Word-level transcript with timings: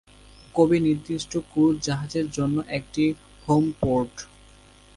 Kobe 0.55 0.77
নির্দিষ্ট 0.79 1.31
cruise 1.49 1.75
জাহাজের 1.87 2.27
জন্য 2.31 2.57
একটি 2.77 3.03
হোম 3.47 3.63
পোর্ট। 3.81 4.13